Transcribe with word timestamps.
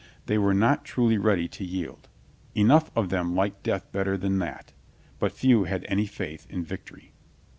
They 0.25 0.39
were 0.39 0.55
not 0.55 0.83
truly 0.83 1.19
ready 1.19 1.47
to 1.49 1.63
yield. 1.63 2.09
Enough 2.55 2.89
of 2.95 3.09
them 3.09 3.35
liked 3.35 3.61
death 3.61 3.91
better 3.91 4.17
than 4.17 4.39
that. 4.39 4.73
But 5.19 5.31
few 5.31 5.65
had 5.65 5.85
any 5.87 6.07
faith 6.07 6.47
in 6.49 6.65
victory. 6.65 7.13